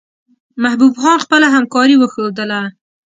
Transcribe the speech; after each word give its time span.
محبوب 0.63 0.93
خان 1.01 1.17
خپله 1.25 1.47
همکاري 1.55 1.95
وښودله. 1.97 2.61